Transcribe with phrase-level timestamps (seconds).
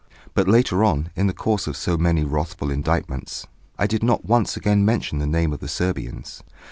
[0.33, 3.45] But later on, in the course of so many wrathful indictments,
[3.77, 6.41] I did not once again mention the name of the Serbians.